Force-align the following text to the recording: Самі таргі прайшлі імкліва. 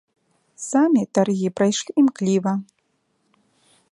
Самі 0.69 1.03
таргі 1.17 1.49
прайшлі 1.59 1.91
імкліва. 2.03 2.53